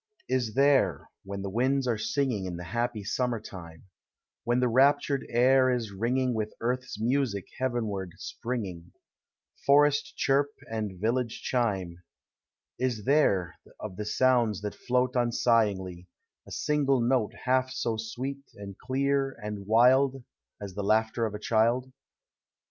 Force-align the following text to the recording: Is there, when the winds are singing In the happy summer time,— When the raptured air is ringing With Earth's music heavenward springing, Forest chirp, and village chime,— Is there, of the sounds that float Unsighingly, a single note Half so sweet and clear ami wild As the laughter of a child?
Is 0.27 0.55
there, 0.55 1.11
when 1.23 1.43
the 1.43 1.49
winds 1.51 1.85
are 1.87 1.99
singing 1.99 2.45
In 2.45 2.57
the 2.57 2.63
happy 2.63 3.03
summer 3.03 3.39
time,— 3.39 3.83
When 4.45 4.59
the 4.59 4.67
raptured 4.67 5.27
air 5.29 5.69
is 5.69 5.91
ringing 5.91 6.33
With 6.33 6.53
Earth's 6.59 6.99
music 6.99 7.45
heavenward 7.59 8.13
springing, 8.17 8.93
Forest 9.63 10.15
chirp, 10.17 10.49
and 10.67 10.99
village 10.99 11.43
chime,— 11.43 12.01
Is 12.89 13.03
there, 13.03 13.59
of 13.79 13.95
the 13.95 14.05
sounds 14.07 14.61
that 14.61 14.73
float 14.73 15.15
Unsighingly, 15.15 16.07
a 16.47 16.51
single 16.51 16.99
note 16.99 17.33
Half 17.45 17.69
so 17.69 17.95
sweet 17.95 18.41
and 18.55 18.75
clear 18.79 19.37
ami 19.45 19.61
wild 19.67 20.23
As 20.59 20.73
the 20.73 20.81
laughter 20.83 21.27
of 21.27 21.35
a 21.35 21.39
child? 21.39 21.91